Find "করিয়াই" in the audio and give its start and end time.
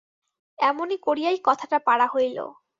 0.97-1.37